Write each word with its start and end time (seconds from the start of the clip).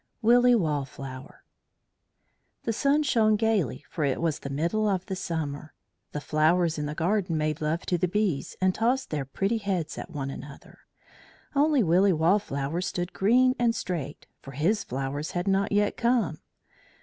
WILLY 0.23 0.55
WALLFLOWER 0.55 1.43
The 2.63 2.73
sun 2.73 3.03
shone 3.03 3.35
gaily, 3.35 3.85
for 3.91 4.03
it 4.03 4.19
was 4.19 4.39
the 4.39 4.49
middle 4.49 4.89
of 4.89 5.03
summer. 5.15 5.75
The 6.11 6.19
flowers 6.19 6.79
in 6.79 6.87
the 6.87 6.95
garden 6.95 7.37
made 7.37 7.61
love 7.61 7.85
to 7.85 7.99
the 7.99 8.07
bees 8.07 8.55
and 8.59 8.73
tossed 8.73 9.11
their 9.11 9.25
pretty 9.25 9.59
heads 9.59 9.99
at 9.99 10.09
one 10.09 10.31
another. 10.31 10.79
Only 11.55 11.83
Willy 11.83 12.13
Wallflower 12.13 12.81
stood 12.81 13.13
green 13.13 13.53
and 13.59 13.75
straight, 13.75 14.25
for 14.39 14.53
his 14.53 14.83
flowers 14.83 15.33
had 15.37 15.47
not 15.47 15.71
yet 15.71 15.97
come. 15.97 16.39